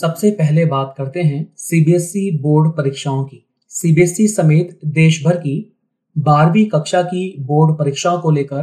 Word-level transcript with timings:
सबसे 0.00 0.30
पहले 0.30 0.64
बात 0.64 0.94
करते 0.98 1.22
हैं 1.22 1.54
सीबीएसई 1.56 2.38
बोर्ड 2.38 2.70
परीक्षाओं 2.70 3.24
की। 3.24 3.46
सीबीएसई 3.68 4.26
समेत 4.26 4.78
देश 4.84 5.24
भर 5.24 5.36
की 5.36 5.76
बारहवीं 6.18 6.66
कक्षा 6.66 7.02
की 7.02 7.36
बोर्ड 7.40 7.78
परीक्षाओं 7.78 8.20
को 8.20 8.30
लेकर 8.30 8.62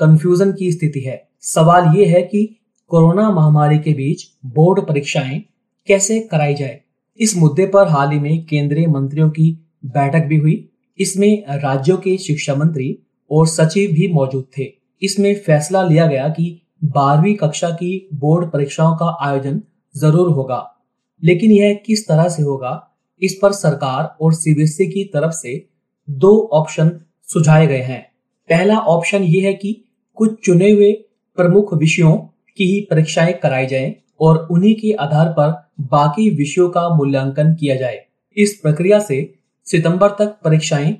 कंफ्यूजन 0.00 0.52
की 0.52 0.72
स्थिति 0.72 1.00
है। 1.00 1.28
सवाल 1.40 1.96
ये 1.96 2.04
है 2.04 2.22
कि 2.22 2.60
कोरोना 2.88 3.30
महामारी 3.30 3.78
के 3.78 3.92
बीच 3.92 4.24
बोर्ड 4.46 4.86
परीक्षाएँ 4.86 5.42
कैसे 5.86 6.20
कराई 6.20 6.54
जाए? 6.54 6.80
इस 7.20 7.36
मुद्दे 7.36 7.66
पर 7.66 7.88
हाल 7.88 8.10
ही 8.10 8.18
में 8.18 8.44
केंद्रीय 8.44 8.86
मंत्रियों 8.86 9.30
की 9.30 9.52
बैठक 9.84 10.26
भी 10.26 10.36
हुई। 10.36 10.68
इसमें 10.98 11.44
राज्यों 11.48 11.96
के 11.96 12.16
शिक्षा 12.18 12.54
मंत्री 12.54 12.98
और 13.30 13.46
सचिव 13.46 13.90
भी 13.90 14.08
मौजूद 14.08 14.44
थे। 14.58 14.72
इसमें 15.02 15.34
फैसला 15.34 15.82
लिया 15.82 16.06
गया 16.06 16.28
कि 16.28 16.60
बारहवीं 16.84 17.34
कक्षा 17.34 17.70
की 17.70 18.08
बोर्ड 18.14 18.50
परीक्षाओं 18.50 18.96
का 18.96 19.18
आयोजन 19.20 19.62
ज़रूर 19.94 20.30
होगा। 20.30 20.76
लेकिन 21.22 21.50
यह 21.50 21.80
किस 21.86 22.06
तरह 22.08 22.28
से 22.28 22.42
होगा, 22.42 22.90
इस 23.22 23.38
पर 23.42 23.52
सरकार 23.52 24.16
और 24.20 24.32
सीबीएसई 24.32 24.86
की 24.86 25.04
तरफ़ 25.04 25.32
से 25.32 25.66
दो 26.08 26.50
ऑप्शन 26.52 26.90
सुझाए 27.28 27.66
गए 27.66 27.82
हैं। 27.82 28.02
पहला 28.50 28.78
ऑप्शन 28.78 29.22
ये 29.22 29.40
है 29.40 29.52
कि 29.54 29.84
कुछ 30.14 30.38
चुने 30.44 30.70
हुए 30.70 30.92
प्रमुख 31.38 31.74
विषयों 31.74 32.16
की 32.56 32.64
ही 32.64 32.80
परीक्षाएँ 32.80 33.32
कराई 33.32 33.66
जाएँ 33.66 33.94
और 34.20 34.46
उन्हीं 34.50 34.74
के 34.74 34.92
आधार 34.92 35.28
पर 35.28 35.50
बाकी 35.80 36.28
विषयों 36.30 36.68
का 36.70 36.88
मूल्यांकन 36.88 37.54
किया 37.54 37.76
जाए। 37.76 38.00
इस 38.36 38.58
प्रक्रिया 38.62 38.98
से 39.00 39.34
सितंबर 39.66 40.08
तक 40.08 40.36
परीक्षाएँ 40.44 40.92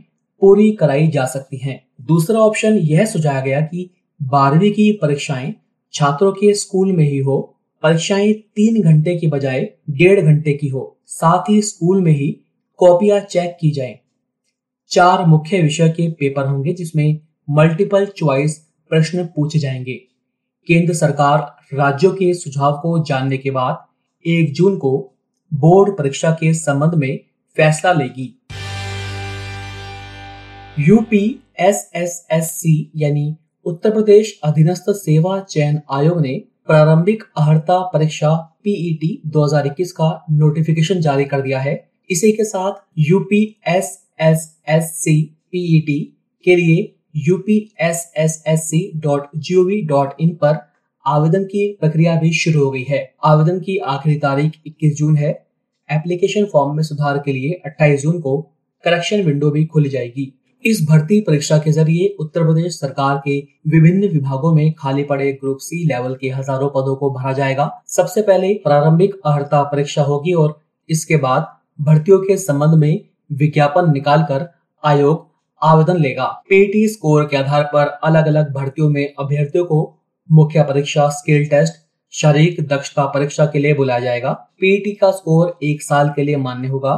पूरी 0.43 0.71
कराई 0.73 1.09
जा 1.09 1.25
सकती 1.27 1.57
हैं। 1.57 1.81
दूसरा 2.01 2.41
ऑप्शन 2.41 2.79
यह 2.79 3.05
सुझाया 3.05 3.41
गया 3.41 3.61
कि 3.61 3.91
बारहवीं 4.23 4.71
की 4.71 4.91
परीक्षाएँ 4.93 5.55
छात्रों 5.95 6.33
के 6.33 6.55
स्कूल 6.55 6.93
में 6.93 7.05
ही 7.05 7.19
हो 7.19 7.57
परीक्षाएँ 7.83 8.33
तीन 8.33 8.83
घंटे 8.83 9.15
की 9.19 9.27
बजाय 9.27 9.61
डेढ़ 9.91 10.21
घंटे 10.21 10.53
की 10.53 10.69
हो, 10.69 10.99
साथ 11.07 11.49
ही 11.51 11.61
स्कूल 11.63 12.01
में 12.03 12.13
ही 12.13 12.29
कॉपियाँ 12.79 13.21
चेक 13.21 13.57
की 13.61 13.71
जाएँ। 13.71 13.99
चार 14.91 15.25
मुख्य 15.27 15.61
विषय 15.63 15.89
के 15.89 16.11
पेपर 16.11 16.47
होंगे 16.47 16.73
जिसमें 16.73 17.21
मल्टीपल 17.51 18.07
चॉइस 18.07 18.57
प्रश्न 18.91 19.25
पूछे 19.27 19.59
जाएँगे 19.59 19.95
केंद्र 20.67 20.95
सरकार 20.95 21.39
राज्यों 21.75 22.13
के 22.13 22.33
सुझाव 22.35 22.73
को 22.73 23.05
जानने 23.05 23.39
के 23.39 23.51
बाद 23.51 23.85
एक 24.25 24.53
जून 24.53 24.77
को 24.77 24.93
बोर्ड 25.53 25.97
परीक्षा 25.99 26.31
के 26.31 26.53
संबंध 26.55 26.95
में 26.95 27.19
फैसला 27.57 27.93
लेगी 27.93 28.35
UP 30.79 31.25
S 31.61 31.91
S 31.95 32.27
S 32.33 32.51
C 32.51 32.91
यानी 32.97 33.35
उत्तर 33.67 33.91
प्रदेश 33.91 34.39
अधीनस्थ 34.45 34.91
सेवा 34.91 35.41
चयन 35.41 35.81
आयोग 35.93 36.21
ने 36.21 36.43
प्रारंभिक 36.71 37.23
अहर्ता 37.39 37.79
परीक्षा 37.81 38.35
पीईटी 38.35 39.23
2021 39.27 39.93
का 39.93 40.25
नोटिफिकेशन 40.31 41.01
जारी 41.01 41.25
कर 41.25 41.41
दिया 41.41 41.61
है। 41.61 41.91
इसी 42.11 42.33
के 42.33 42.45
साथ 42.45 42.73
UP 42.99 43.61
S 43.69 44.09
S 44.21 44.63
S 44.69 44.85
C 44.85 45.23
PET 45.53 46.19
के 46.45 46.57
लिए 46.57 46.97
इन 50.21 50.35
पर 50.35 50.73
आवेदन 51.07 51.45
की 51.45 51.77
प्रक्रिया 51.81 52.17
भी 52.17 52.33
शुरू 52.33 52.65
हो 52.65 52.71
गई 52.71 52.83
है। 52.83 53.15
आवेदन 53.25 53.59
की 53.59 53.79
आखिरी 53.79 54.17
तारीख 54.17 54.53
21 54.67 54.97
जून 54.97 55.17
है। 55.17 55.47
एप्लीकेशन 55.93 56.45
फॉर्म 56.45 56.77
में 56.77 56.83
सुधार 56.83 57.19
के 57.19 57.33
लिए 57.33 57.63
28 57.67 58.03
जून 58.03 58.21
को 58.21 58.41
करेक्शन 58.85 59.23
विंडो 59.23 59.51
भी 59.51 59.65
खुल 59.67 59.89
जाएगी। 59.89 60.40
इस 60.65 60.81
भर्ती 60.89 61.21
परीक्षा 61.21 61.57
के 61.59 61.73
ज़रिए 61.73 62.09
उत्तर 62.21 62.43
प्रदेश 62.43 62.79
सरकार 62.81 63.17
के 63.19 63.39
विभिन्न 63.71 64.09
विभागों 64.09 64.53
में 64.55 64.73
खाली 64.73 65.03
पड़े 65.03 65.31
ग्रुप 65.33 65.59
सी 65.59 65.85
लेवल 65.89 66.15
के 66.15 66.29
हज़ारों 66.29 66.69
पदों 66.69 66.97
को 66.97 67.11
भरा 67.11 67.33
जाएगा। 67.33 67.71
सबसे 67.87 68.23
पहले 68.23 68.53
प्रारंभिक 68.65 69.15
अहर्ता 69.27 69.63
परीक्षा 69.63 70.03
होगी 70.03 70.33
और 70.33 70.59
इसके 70.89 71.17
बाद 71.17 71.47
भर्तियों 71.79 72.19
के 72.19 72.37
संबंध 72.37 72.75
में 72.75 73.01
विज्ञापन 73.33 73.91
निकालकर 73.93 74.47
आयोग 74.85 75.27
आवेदन 75.63 75.97
लेगा। 75.97 76.27
पीटी 76.49 76.87
स्कोर 76.89 77.25
के 77.25 77.37
आधार 77.37 77.63
पर 77.65 77.87
अलग 78.05 78.27
अलग 78.27 78.53
भर्तियों 78.55 78.89
में 78.91 79.15
अभ्यर्थियों 79.19 79.65
को 79.65 79.81
मुख्य 80.29 80.63
परीक्षा 80.63 81.09
स्किल 81.11 81.47
टेस्ट 81.47 81.83
शारीरिक 82.15 82.61
दक्षता 82.69 83.07
परीक्षा 83.07 83.47
के 83.47 83.59
लिए 83.59 83.75
बुलाया 83.75 84.01
जाएगा। 84.01 84.33
पीटी 84.61 84.93
का 84.93 85.11
स्कोर 85.11 85.59
एक 85.63 85.83
साल 85.83 86.13
के 86.17 86.23
लिए 86.23 86.37
मान्य 86.39 86.69
होगा। 86.69 86.95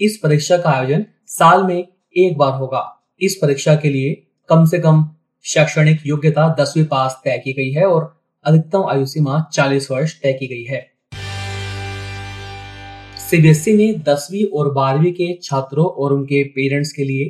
इस 0.00 0.18
परीक्षा 0.22 0.56
का 0.56 0.70
आयोजन 0.70 1.04
साल 1.28 1.64
में 1.64 1.86
एक 2.16 2.36
बार 2.38 2.52
होगा। 2.52 2.88
इस 3.22 3.38
परीक्षा 3.42 3.74
के 3.74 3.88
लिए 3.88 4.14
कम 4.48 4.64
से 4.64 4.78
कम 4.78 5.04
शैक्षणिक 5.44 5.98
योग्यता 6.06 6.56
दसवीं 6.60 6.84
पास 6.84 7.20
तय 7.24 7.36
की 7.38 7.52
गई 7.52 7.70
है 7.70 7.84
और 7.86 8.22
अधिकतम 8.44 8.84
आयु 8.88 9.06
सीमा 9.06 9.44
40 9.52 9.90
वर्ष 9.90 10.14
तय 10.22 10.32
की 10.32 10.46
गई 10.46 10.64
है। 10.64 10.80
सीबीएसई 13.30 13.76
ने 13.76 13.92
दसवीं 14.08 14.44
और 14.44 14.72
बारहवीं 14.72 15.12
के 15.12 15.38
छात्रों 15.42 15.86
और 15.86 16.12
उनके 16.12 16.42
पेरेंट्स 16.44 16.92
के 16.92 17.04
लिए 17.04 17.28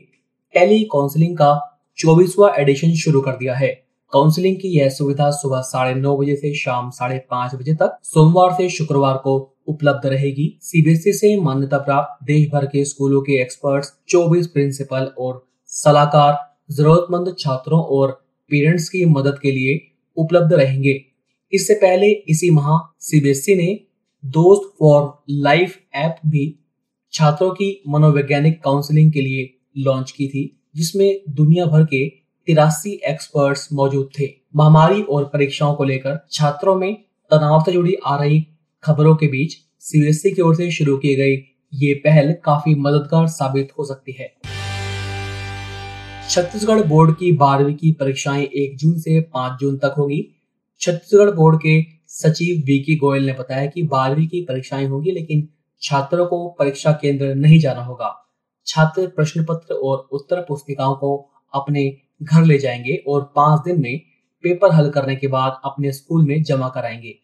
टेली 0.54 0.82
काउंसलिंग 0.84 1.36
का 1.36 1.52
चौबीसवा 1.98 2.52
एडिशन 2.58 2.94
शुरू 2.94 3.20
कर 3.20 3.32
दिया 3.32 3.54
है। 3.54 3.70
काउंसलिंग 4.12 4.56
की 4.56 4.68
यह 4.78 4.88
सुविधा 4.88 5.30
सुबह 5.30 5.60
साढ़े 5.60 5.94
नौ 5.94 6.16
बजे 6.16 6.36
से 6.36 6.54
शाम 6.54 6.90
साढ़े 6.90 7.18
पाँच 7.30 7.54
बजे 7.54 7.74
तक 7.74 7.98
सोमवार 8.04 8.52
से 8.52 8.68
शुक्रवार 8.70 9.16
को 9.16 9.38
उपलब्ध 9.68 10.06
रहेगी। 10.06 10.52
सीबीएसई 10.62 11.12
से 11.12 11.36
मान्यता 11.40 11.78
प्राप्त 11.78 12.24
देश 12.24 12.50
भर 12.50 12.66
के 12.66 12.84
स्कूलों 12.84 13.22
के 13.22 13.40
एक्सपर्ट्स 13.42 13.92
24 14.08 14.46
प्रिंसिपल 14.46 15.10
और 15.18 15.42
सलाहकार, 15.72 16.36
जरूरतमंद 16.70 17.34
छात्रों 17.38 17.80
और 17.80 18.10
पेरेंट्स 18.50 18.88
की 18.88 19.04
मदद 19.04 19.38
के 19.42 19.50
लिए 19.50 19.80
उपलब्ध 20.16 20.52
रहेंगे। 20.52 20.94
इससे 21.52 21.74
पहले 21.74 22.10
इसी 22.28 22.50
माह 22.50 22.78
सीबीएसई 23.00 23.54
ने 23.54 23.68
दोस्त 24.24 24.72
फॉर 24.78 25.12
लाइफ 25.30 25.76
ऐप 25.94 26.16
भी 26.26 26.44
छात्रों 27.12 27.50
की 27.50 27.70
मनोवैज्ञानिक 27.88 28.62
काउंसलिंग 28.62 29.12
के 29.12 29.20
लिए 29.20 29.48
लॉन्च 29.78 30.10
की 30.10 30.28
थी, 30.28 30.44
जिसमें 30.76 31.20
दुनिया 31.30 31.66
भर 31.66 31.84
के 31.84 32.06
तिरासी 32.48 32.92
एक्सपर्ट्स 33.06 33.68
मौजूद 33.72 34.08
थे। 34.18 34.28
महामारी 34.56 35.02
और 35.02 35.24
परीक्षाओं 35.24 35.74
को 35.74 35.84
लेकर 35.84 36.18
छात्रों 36.32 36.74
में 36.74 36.94
तनाव 37.30 37.62
से 37.64 37.72
जुड़ी 37.72 37.94
आ 38.06 38.16
रही 38.16 38.46
खबरों 38.84 39.16
के 39.16 39.26
बीच 39.26 39.56
सीबीएसई 39.80 40.30
की 40.30 40.42
ओर 40.42 40.54
से 40.54 40.70
शुरू 40.70 40.96
की 40.96 41.14
गई 41.14 41.36
ये 41.72 41.92
पहल 41.94 42.32
काफ़ी 42.44 42.74
मददगार 42.74 43.26
साबित 43.28 43.68
हो 43.78 43.84
सकती 43.84 44.12
है। 44.12 44.32
छत्तीसगढ़ 46.30 46.82
बोर्ड 46.82 47.14
की 47.16 47.30
बारहवीं 47.32 47.74
की 47.74 47.90
परीक्षाएँ 47.92 48.42
एक 48.44 48.76
जून 48.78 48.98
से 48.98 49.20
पाँच 49.34 49.58
जून 49.60 49.76
तक 49.78 49.94
होगी। 49.98 50.20
छत्तीसगढ़ 50.80 51.30
बोर्ड 51.30 51.56
के 51.56 51.82
सचिव 52.08 52.62
वीके 52.66 52.94
गोयल 52.96 53.26
ने 53.26 53.32
बताया 53.32 53.66
कि 53.66 53.82
बारहवीं 53.82 54.26
की 54.28 54.40
परीक्षाएँ 54.44 54.86
होंगी, 54.86 55.10
लेकिन 55.10 55.48
छात्रों 55.82 56.26
को 56.26 56.48
परीक्षा 56.48 56.92
केंद्र 56.92 57.34
नहीं 57.34 57.58
जाना 57.58 57.82
होगा। 57.82 58.14
छात्र 58.66 59.06
प्रश्न 59.06 59.44
पत्र 59.44 59.74
और 59.74 60.08
उत्तर 60.12 60.40
पुस्तिकाओं 60.40 60.94
को 60.94 61.16
अपने 61.54 61.84
घर 62.22 62.44
ले 62.44 62.58
जाएँगे 62.58 62.96
और 63.08 63.32
पाँच 63.36 63.60
दिन 63.64 63.82
में 63.82 64.00
पेपर 64.44 64.72
हल 64.72 64.90
करने 64.90 65.16
के 65.16 65.26
बाद 65.26 65.60
अपने 65.64 65.92
स्कूल 65.92 66.24
में 66.24 66.42
जमा 66.42 66.68
कराएँगे। 66.68 67.14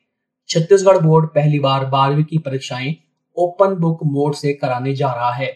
छत्तीसगढ़ 0.48 0.98
बोर्ड 0.98 1.26
पहली 1.26 1.58
बार 1.58 1.86
बारहवीं 1.86 2.24
की 2.24 2.38
परीक्षाएँ 2.38 2.94
ओपन 3.36 3.74
बुक 3.74 4.04
मोड 4.04 4.34
से 4.34 4.52
कराने 4.52 4.94
जा 4.94 5.12
रहा 5.12 5.32
है। 5.32 5.46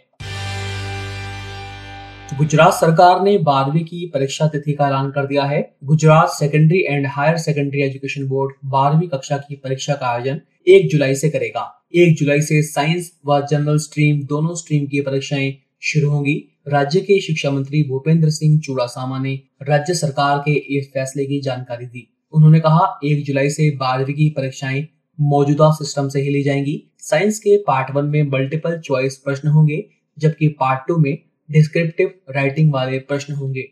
गुजरात 2.39 2.73
सरकार 2.73 3.21
ने 3.23 3.37
बारहवीं 3.39 3.85
की 3.85 4.07
परीक्षा 4.15 4.47
तिथि 4.49 4.73
का 4.73 4.87
ऐलान 4.87 5.11
कर 5.11 5.27
दिया 5.27 5.43
है। 5.45 5.61
Gujarat 5.85 6.29
secondary 6.29 6.79
and 6.89 7.07
higher 7.07 7.37
secondary 7.37 7.81
education 7.83 8.27
board 8.29 8.53
बारहवीं 8.65 9.09
कक्षा 9.09 9.37
की 9.37 9.57
परीक्षा 9.57 9.95
का 9.95 10.07
आयोजन 10.07 10.41
एक 10.67 10.89
जुलाई 10.91 11.15
से 11.15 11.29
करेगा। 11.31 11.65
एक 11.95 12.17
जुलाई 12.17 12.41
से 12.41 12.63
साइंस 12.63 13.11
व 13.27 13.41
जनरल 13.51 13.79
स्ट्रीम 13.79 14.23
दोनों 14.23 14.55
स्ट्रीम 14.55 14.87
की 14.87 15.01
परीक्षाएँ 15.01 15.53
शुरू 15.83 16.11
होंगी। 16.11 16.35
राज्य 16.69 17.01
के 17.01 17.21
शिक्षा 17.21 17.51
मंत्री 17.51 17.83
भूपेंद्र 17.83 18.31
सिंह 18.31 18.59
चूड़ासामा 18.61 19.19
ने 19.19 19.35
राज्य 19.63 19.95
सरकार 19.95 20.39
के 20.39 20.55
इस 20.79 20.89
फैसले 20.95 21.25
की 21.25 21.41
जानकारी 21.41 21.87
दी। 21.87 22.09
उन्होंने 22.33 22.61
कहा, 22.61 23.01
एक 23.05 23.25
जुलाई 23.25 23.51
से 23.51 23.71
बारहवीं 23.71 24.15
की 24.15 24.29
परीक्षाएँ 24.31 24.87
मौजूदा 25.21 25.71
सिस्टम 25.71 26.09
से 26.09 26.21
ही 26.21 26.31
ली 26.31 26.43
जाएँगी। 26.43 26.83
साइंस 26.99 27.39
के 27.39 27.57
पार्ट 27.57 27.95
वन 27.95 28.05
में 28.05 28.23
मल्टीपल 28.23 28.79
चॉइस 28.79 29.17
प्रश्न 29.17 29.49
होंगे, 29.49 29.85
जबकि 30.19 30.49
पार्ट 30.49 30.89
टू 30.89 30.97
में 30.97 31.17
डिस्क्रिप्टिव 31.53 32.13
राइटिंग 32.31 32.73
वाले 32.73 32.99
प्रश्न 32.99 33.35
होंगे। 33.35 33.63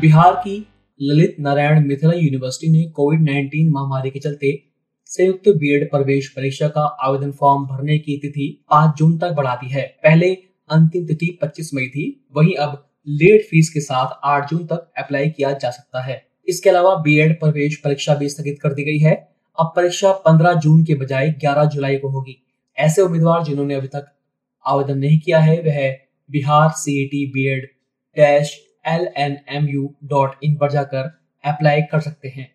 बिहार 0.00 0.34
की 0.34 0.66
ललित 1.02 1.36
नारायण 1.40 1.86
मिथिला 1.86 2.12
यूनिवर्सिटी 2.12 2.72
ने 2.72 2.84
कोविड 2.90 3.20
19 3.20 3.68
महामारी 3.70 4.10
के 4.10 4.18
चलते 4.18 4.62
संयुक्त 5.06 5.48
बीएड 5.48 5.90
प्रवेश 5.90 6.28
परीक्षा 6.28 6.68
का 6.68 6.80
आवेदन 6.80 7.32
फॉर्म 7.32 7.64
भरने 7.66 7.98
की 7.98 8.16
तिथि 8.18 8.64
5 8.70 8.96
जून 8.98 9.18
तक 9.18 9.30
बढ़ा 9.30 9.54
दी 9.54 9.68
है। 9.68 9.82
पहले 10.02 10.32
अंतिम 10.70 11.06
तिथि 11.06 11.38
25 11.42 11.70
मई 11.74 11.86
थी, 11.86 12.26
वहीं 12.36 12.54
अब 12.54 12.88
लेट 13.08 13.46
फ़ीस 13.50 13.70
के 13.70 13.80
साथ 13.80 14.18
8 14.24 14.50
जून 14.50 14.66
तक 14.66 14.92
अप्लाई 14.98 15.28
किया 15.28 15.52
जा 15.52 15.70
सकता 15.70 16.02
है। 16.02 16.26
इसके 16.48 16.70
अलावा 16.70 16.94
बीएड 16.94 17.40
प्रवेश 17.40 17.76
परीक्षा 17.76 18.14
भी 18.14 18.28
स्थगित 18.28 18.58
कर 18.62 18.74
दी 18.74 18.84
गई 18.84 18.98
है। 18.98 19.14
अब 19.60 19.72
परीक्षा 19.76 20.12
15 20.12 20.52
जून 20.52 20.84
के 20.84 20.94
बजाय 20.94 21.30
11 21.44 21.64
जुलाई 21.64 21.96
को 21.96 22.08
होगी। 22.08 22.42
ऐसे 22.78 23.02
उम्मीदवार 23.02 23.44
जिन्होंने 23.44 23.74
अभी 23.74 23.88
तक 23.88 24.15
आवेदन 24.66 24.98
नहीं 24.98 25.18
किया 25.18 25.38
है, 25.38 25.60
वह 25.60 25.96
Bihar 26.30 26.70
C 26.76 27.00
E 27.02 27.06
T 27.06 27.26
B 27.26 27.46
Ed 27.48 27.66
dash 28.16 28.56
L 28.86 29.08
N 29.16 29.36
M 29.48 29.68
U 29.68 29.94
dot 30.04 30.44
in 30.44 30.56
पर 30.56 30.70
जाकर 30.70 31.10
अप्लाई 31.44 31.82
कर 31.82 32.00
सकते 32.00 32.28
हैं। 32.28 32.50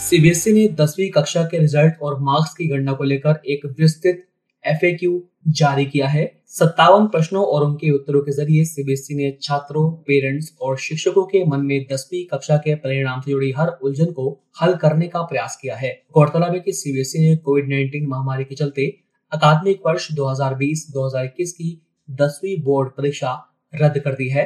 सीबीएसई 0.00 0.52
ने 0.52 0.66
दसवीं 0.74 1.10
कक्षा 1.10 1.42
के 1.42 1.58
रिज़ल्ट 1.58 2.00
और 2.02 2.18
मार्क्स 2.20 2.54
की 2.54 2.66
गणना 2.68 2.92
को 2.92 3.04
लेकर 3.04 3.40
एक 3.46 3.66
विस्तृत 3.78 4.22
एफएक्यू 4.64 5.22
जारी 5.48 5.84
किया 5.84 6.06
है। 6.08 6.24
सत्तावन 6.48 7.06
प्रश्नों 7.06 7.44
और 7.44 7.64
उनके 7.64 7.90
उत्तरों 7.90 8.20
के 8.20 8.32
ज़रिए 8.32 8.64
सीबीएसई 8.64 9.14
ने 9.14 9.30
छात्रों 9.42 9.90
पेरेंट्स 10.02 10.52
और 10.62 10.76
शिक्षकों 10.78 11.24
के 11.24 11.44
मन 11.44 11.60
में 11.60 11.86
दसवीं 11.92 12.24
कक्षा 12.26 12.56
के 12.56 12.74
परिणाम 12.74 13.20
से 13.20 13.30
जुड़ी 13.30 13.52
हर 13.52 13.68
उलझन 13.82 14.12
को 14.12 14.30
हल 14.62 14.74
करने 14.74 15.08
का 15.08 15.22
प्रयास 15.22 15.58
किया 15.62 15.76
है। 15.76 15.90
गौरतलब 16.14 16.54
है 16.54 16.60
कि 16.60 16.72
सीबीएसई 16.72 17.18
ने 17.18 17.36
कोविड 17.38 17.68
19 17.68 18.06
महामारी 18.08 18.44
के 18.44 18.54
चलते 18.54 18.86
अकादमिक 19.32 19.80
वर्ष 19.86 20.06
2020-2021 20.12 21.52
की 21.52 21.70
दसवीं 22.10 22.62
बोर्ड 22.62 22.88
परीक्षा 22.88 23.30
रद्द 23.72 23.98
कर 23.98 24.12
दी 24.12 24.28
है। 24.28 24.44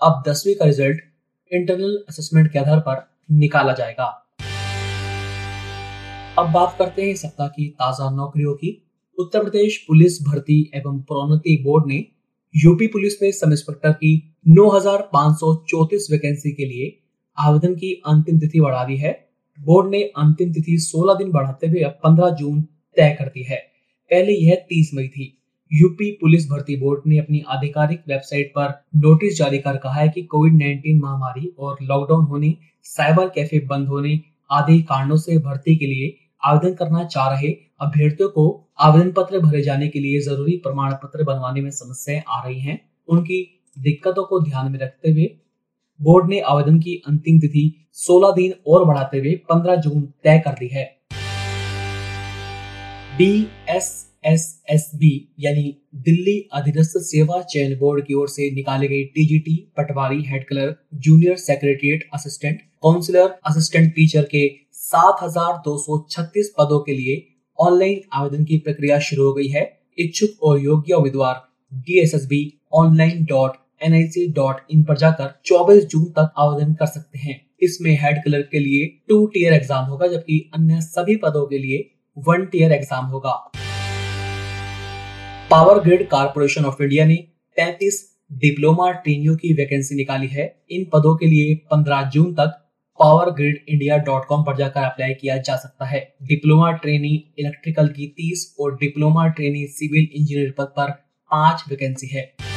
अब 0.00 0.22
दसवीं 0.28 0.54
का 0.54 0.64
रिज़ल्ट 0.64 0.98
इंटरनल 1.50 1.96
असेसमेंट 2.08 2.50
के 2.52 2.58
आधार 2.58 2.80
पर 2.80 3.00
निकाला 3.30 3.72
जाएगा। 3.72 4.04
अब 6.38 6.50
बात 6.52 6.76
करते 6.78 7.02
हैं 7.02 7.14
सप्ताह 7.14 7.48
की 7.48 7.68
ताज़ा 7.68 8.10
नौकरियों 8.10 8.54
की। 8.54 8.70
उत्तर 9.18 9.42
प्रदेश 9.42 9.78
पुलिस 9.88 10.22
भर्ती 10.22 10.60
एवं 10.74 11.00
प्रोन्नति 11.02 11.56
बोर्ड 11.64 11.86
ने 11.86 12.04
यूपी 12.54 12.86
पुलिस 12.86 13.22
में 13.22 13.30
सब 13.32 13.52
इंस्पेक्टर 13.52 13.92
की 13.92 14.12
9,534 14.48 16.10
वैकेंसी 16.10 16.52
के 16.52 16.64
लिए 16.64 16.92
आवेदन 17.38 17.74
की 17.74 17.92
अंतिम 18.06 18.38
तिथि 18.38 18.60
बढ़ा 18.60 18.84
दी 18.84 18.96
है। 18.96 19.12
बोर्ड 19.58 19.90
ने 19.90 20.02
अंतिम 20.02 20.52
तिथि 20.52 20.78
16 20.82 21.18
दिन 21.18 21.32
बढ़ाते 21.32 21.66
हुए 21.66 21.82
अब 21.82 21.98
15 22.04 22.30
जून 22.30 22.62
तय 22.96 23.16
कर 23.18 23.28
दी 23.28 23.42
है। 23.42 23.77
पहले 24.10 24.32
यह 24.32 24.64
30 24.70 24.90
मई 24.94 25.08
थी। 25.08 25.34
यूपी 25.72 26.10
पुलिस 26.10 26.50
भर्ती 26.50 26.76
बोर्ड 26.76 27.00
ने 27.06 27.18
अपनी 27.18 27.42
आधिकारिक 27.48 28.00
वेबसाइट 28.08 28.50
पर 28.50 28.84
नोटिस 28.96 29.38
जारी 29.38 29.58
कर 29.58 29.76
कहा 29.76 29.94
है 29.94 30.08
कि 30.08 30.22
कोविड 30.22 30.52
19 30.54 31.00
महामारी 31.02 31.52
और 31.58 31.76
लॉकडाउन 31.82 32.24
होने, 32.24 32.56
साइबर 32.82 33.28
कैफ़े 33.28 33.60
बंद 33.60 33.88
होने 33.88 34.20
आदि 34.50 34.82
कारणों 34.82 35.16
से 35.16 35.38
भर्ती 35.38 35.76
के 35.76 35.86
लिए 35.86 36.16
आवेदन 36.44 36.74
करना 36.74 37.04
चाह 37.04 37.28
रहे 37.28 37.48
अभ्यर्थियों 37.80 38.28
को 38.28 38.68
आवेदन 38.78 39.12
पत्र 39.12 39.38
भरे 39.38 39.62
जाने 39.62 39.88
के 39.88 40.00
लिए 40.00 40.20
ज़रूरी 40.20 40.56
प्रमाण 40.56 40.92
पत्र 40.92 41.24
बनवाने 41.24 41.60
में 41.60 41.70
समस्याएँ 41.70 42.22
आ 42.28 42.44
रही 42.44 42.60
हैं। 42.60 42.80
उनकी 43.08 43.64
दिक्कतों 43.78 44.24
को 44.24 44.40
ध्यान 44.40 44.72
में 44.72 44.78
रखते 44.78 45.10
हुए 45.10 45.30
बोर्ड 46.00 46.30
ने 46.30 46.40
आवेदन 46.40 46.78
की 46.78 47.02
अंतिम 47.08 47.38
तिथि 47.40 47.88
16 47.92 48.32
दिन 48.32 48.52
और 48.66 48.84
बढ़ाते 48.84 49.18
हुए 49.18 49.34
15 49.50 49.76
जून 49.76 50.02
तय 50.24 50.38
कर 50.38 50.50
दी 50.50 50.68
है। 50.68 50.97
D 53.18 53.32
S 53.68 53.86
S 54.26 54.42
S 54.70 54.90
B 54.96 55.08
यानी 55.40 55.62
दिल्ली 56.04 56.34
अधीनस्थ 56.54 56.98
सेवा 57.02 57.40
चयन 57.44 57.74
बोर्ड 57.78 58.04
की 58.06 58.14
ओर 58.14 58.28
से 58.28 58.50
निकाली 58.54 58.88
गई 58.88 59.04
TGT 59.14 59.54
patwari 59.76 60.22
head 60.24 60.46
clerk 60.48 60.78
junior 61.06 61.36
secretariat 61.36 62.04
assistant 62.14 62.60
counsellor 62.82 63.34
assistant 63.46 63.90
teacher 63.94 64.28
के 64.34 64.44
7,236 64.82 66.52
पदों 66.58 66.80
के 66.80 66.92
लिए 66.92 67.16
ऑनलाइन 67.58 68.00
आवेदन 68.12 68.44
की 68.44 68.58
प्रक्रिया 68.60 68.98
शुरू 69.08 69.24
हो 69.24 69.32
गई 69.32 69.48
है। 69.48 69.64
इच्छुक 69.98 70.42
और 70.42 70.62
योग्य 70.64 70.94
उम्मीदवार 70.94 71.42
D 71.72 72.00
S 72.02 72.14
S 72.14 72.26
B 72.26 72.42
online 72.76 73.24
dot 73.30 73.60
N 73.82 73.94
I 73.94 74.06
C 74.08 74.26
dot 74.34 74.64
in 74.70 74.84
पर 74.84 74.96
जाकर 74.98 75.34
24 75.46 75.84
जून 75.86 76.08
तक 76.12 76.32
आवेदन 76.38 76.74
कर 76.74 76.86
सकते 76.88 77.18
हैं। 77.18 77.40
इसमें 77.62 77.92
हेड 78.00 78.22
क्लर्क 78.24 78.48
के 78.52 78.58
लिए 78.60 78.86
टू 79.08 79.24
टीयर 79.28 79.52
एग्ज़ाम 79.52 79.84
होगा 79.86 80.06
जबकि 80.08 80.40
अन्य 80.54 80.80
सभी 80.86 81.16
पदों 81.22 81.46
के 81.46 81.58
लिए 81.58 81.88
वन 82.26 82.44
टीयर 82.44 82.72
एग्ज़ाम 82.72 83.04
होगा। 83.06 83.32
Power 85.50 85.78
grid 85.80 86.06
corporation 86.08 86.64
of 86.64 86.82
India 86.82 87.04
ने 87.04 87.16
35 87.56 88.00
डिप्लोमा 88.40 88.90
ट्रेनियों 88.92 89.36
की 89.36 89.52
वैकेंसी 89.52 89.94
निकाली 89.94 90.26
है। 90.26 90.46
इन 90.70 90.84
पदों 90.84 91.14
के 91.16 91.26
लिए 91.26 91.54
15 91.72 92.02
जून 92.10 92.32
तक 92.34 92.58
power 93.00 93.30
grid 93.30 93.64
India 93.68 93.96
dot 93.98 94.26
com 94.26 94.42
पर 94.44 94.56
जाकर 94.56 94.84
अप्लाई 94.84 95.14
किया 95.14 95.36
जा 95.38 95.56
सकता 95.56 95.86
है। 95.86 96.00
डिप्लोमा 96.22 96.72
ट्रेनी 96.72 97.14
इलेक्ट्रिकल 97.38 97.88
की 97.88 98.12
30 98.18 98.46
और 98.60 98.76
डिप्लोमा 98.76 99.26
ट्रेनी 99.28 99.66
सिविल 99.68 100.08
इंजीनियर 100.12 100.54
पद 100.58 100.72
पर 100.76 100.90
पाँच 101.30 101.64
वैकेंसी 101.70 102.06
है। 102.06 102.47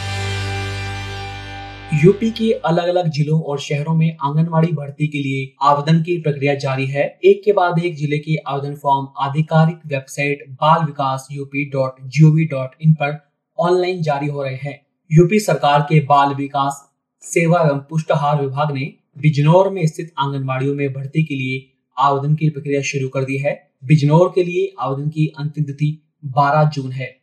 यूपी 1.93 2.29
के 2.31 2.51
अलग 2.65 2.87
अलग 2.87 3.07
जिलों 3.07 3.39
और 3.41 3.59
शहरों 3.59 3.93
में 3.95 4.17
आंगनवाड़ी 4.23 4.71
भर्ती 4.71 5.07
के 5.07 5.19
लिए 5.19 5.53
आवेदन 5.61 6.01
की 6.03 6.17
प्रक्रिया 6.17 6.53
जारी 6.55 6.85
है। 6.85 7.03
एक 7.25 7.41
के 7.45 7.51
बाद 7.53 7.79
एक 7.79 7.95
ज़िले 7.95 8.17
के 8.17 8.35
आवेदन 8.47 8.75
फॉर्म 8.75 9.07
आधिकारिक 9.19 9.79
website 9.85 10.45
Bal 10.51 10.85
Vikas 10.85 11.27
UP 11.31 11.65
dot 11.69 11.95
G 12.07 12.23
V 12.25 12.45
dot 12.45 12.75
in 12.81 12.93
पर 12.93 13.17
ऑनलाइन 13.59 14.01
जारी 14.01 14.27
हो 14.27 14.43
रहे 14.43 14.55
हैं। 14.55 14.79
यूपी 15.11 15.39
सरकार 15.39 15.81
के 15.81 15.99
बाल 15.99 16.33
विकास, 16.35 16.81
सेवा 17.23 17.61
एवं 17.61 17.79
पुष्टाहार 17.79 18.41
विभाग 18.41 18.71
ने 18.71 18.93
बिजनौर 19.17 19.69
में 19.69 19.85
स्थित 19.87 20.13
आंगनबाड़ियों 20.19 20.75
में 20.75 20.91
भर्ती 20.93 21.23
के 21.23 21.35
लिए 21.35 21.65
आवेदन 21.97 22.35
की 22.35 22.49
प्रक्रिया 22.49 22.81
शुरू 22.81 23.09
कर 23.09 23.23
दी 23.23 23.37
है। 23.37 23.59
बिजनौर 23.85 24.31
के 24.35 24.43
लिए 24.43 24.73
आवेदन 24.79 25.09
की 25.09 25.33
अंतिम 25.39 25.63
तिथि 25.63 25.97
12 26.37 26.69
जून 26.69 26.91
है। 26.91 27.20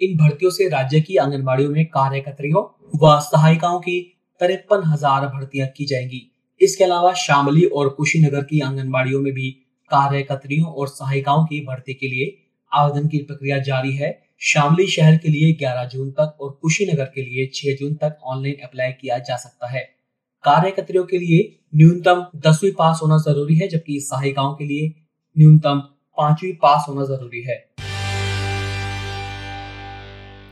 इन 0.00 0.16
भर्तियों 0.16 0.50
से 0.50 0.68
राज्य 0.68 1.00
की 1.00 1.16
आंगनबाड़ियों 1.16 1.70
में 1.70 1.84
कार्यकर्तियों 1.86 2.62
व 3.02 3.18
सहायिकाओं 3.20 3.80
की 3.80 4.00
तिरपन 4.40 4.82
हज़ार 4.86 5.26
भर्तियाँ 5.26 5.68
की 5.68 5.84
जाएँगी। 5.84 6.30
इसके 6.60 6.84
अलावा 6.84 7.12
शामली 7.14 7.64
और 7.64 7.88
कुशीनगर 7.88 8.42
की 8.42 8.60
आंगनबाड़ियों 8.60 9.20
में 9.20 9.32
भी 9.32 9.50
कार्यकर्तियों 9.90 10.66
और 10.66 10.88
सहायिकाओं 10.88 11.44
की 11.44 11.60
भर्ती 11.60 11.94
के 11.94 12.08
लिए 12.08 12.36
आवेदन 12.72 13.08
की 13.08 13.18
प्रक्रिया 13.18 13.58
जारी 13.58 13.92
है। 13.92 14.18
शामली 14.42 14.86
शहर 14.86 15.16
के 15.16 15.28
लिए 15.28 15.52
11 15.54 15.84
जून 15.84 16.10
तक 16.10 16.36
और 16.40 16.58
कुशीनगर 16.62 17.04
के 17.04 17.22
लिए 17.22 17.46
6 17.54 17.78
जून 17.80 17.94
तक 17.94 18.18
ऑनलाइन 18.24 18.56
अप्लाई 18.64 18.92
किया 18.92 19.18
जा 19.18 19.36
सकता 19.36 19.68
है। 19.68 19.80
कार्यकर्तियों 20.44 21.04
के 21.04 21.18
लिए 21.18 21.60
न्यूनतम 21.76 22.26
दसवीं 22.36 22.70
पास 22.72 23.00
होना 23.02 23.18
ज़रूरी 23.18 23.56
है, 23.56 23.68
जबकि 23.68 24.00
सहायिकाओं 24.00 24.54
के 24.54 24.64
लिए 24.64 24.94
न्यूनतम 25.36 25.78
पांचवी 26.18 26.52
पास 26.52 26.86
होना 26.88 27.04
ज़रूरी 27.04 27.42
है। 27.42 27.67